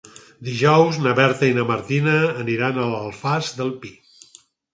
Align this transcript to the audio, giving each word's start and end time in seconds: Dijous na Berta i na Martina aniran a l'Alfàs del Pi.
Dijous 0.45 0.95
na 1.07 1.11
Berta 1.19 1.49
i 1.49 1.53
na 1.57 1.65
Martina 1.73 2.15
aniran 2.45 2.81
a 2.81 2.87
l'Alfàs 2.95 3.53
del 3.61 3.71
Pi. 3.87 3.95